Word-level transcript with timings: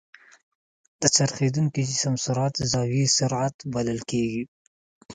د 1.01 1.03
څرخېدونکي 1.15 1.81
جسم 1.89 2.13
سرعت 2.25 2.55
زاويي 2.71 3.05
سرعت 3.17 3.55
بلل 3.73 3.99
کېږي. 4.11 4.43